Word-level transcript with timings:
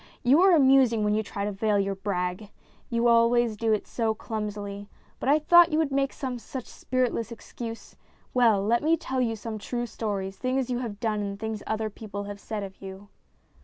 You 0.23 0.41
are 0.41 0.55
amusing 0.55 1.03
when 1.03 1.13
you 1.13 1.21
try 1.21 1.45
to 1.45 1.51
veil 1.51 1.77
your 1.77 1.93
brag. 1.93 2.49
You 2.89 3.07
always 3.07 3.55
do 3.55 3.71
it 3.71 3.85
so 3.85 4.15
clumsily. 4.15 4.89
But 5.19 5.29
I 5.29 5.37
thought 5.37 5.71
you 5.71 5.77
would 5.77 5.91
make 5.91 6.11
some 6.11 6.39
such 6.39 6.65
spirit 6.65 7.13
less 7.13 7.31
excuse. 7.31 7.95
Well, 8.33 8.63
let 8.65 8.81
me 8.81 8.97
tell 8.97 9.21
you 9.21 9.35
some 9.35 9.59
true 9.59 9.85
stories 9.85 10.37
things 10.37 10.71
you 10.71 10.79
have 10.79 10.99
done 10.99 11.19
and 11.21 11.39
things 11.39 11.61
other 11.67 11.91
people 11.91 12.23
have 12.23 12.39
said 12.39 12.63
of 12.63 12.81
you." 12.81 13.09